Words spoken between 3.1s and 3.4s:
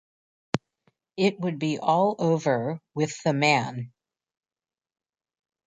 the